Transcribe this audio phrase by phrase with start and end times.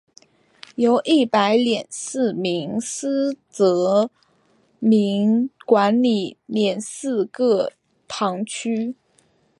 [0.73, 4.09] 由一百廿四名司铎
[4.79, 7.69] 名管理廿四个
[8.07, 8.95] 堂区。